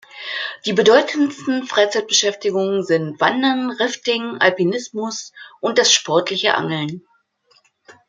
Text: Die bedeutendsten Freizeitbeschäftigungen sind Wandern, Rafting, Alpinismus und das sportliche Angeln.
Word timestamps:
Die 0.65 0.73
bedeutendsten 0.73 1.67
Freizeitbeschäftigungen 1.67 2.83
sind 2.83 3.19
Wandern, 3.21 3.69
Rafting, 3.69 4.35
Alpinismus 4.39 5.31
und 5.59 5.77
das 5.77 5.93
sportliche 5.93 6.55
Angeln. 6.55 7.05